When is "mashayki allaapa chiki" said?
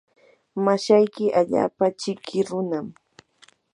0.65-2.39